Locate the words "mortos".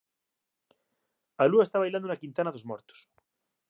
2.69-2.99